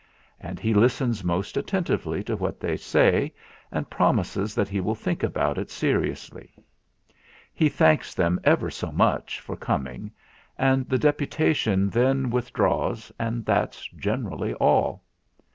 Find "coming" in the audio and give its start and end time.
9.55-10.09